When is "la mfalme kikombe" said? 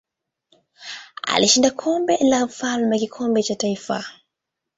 2.17-3.43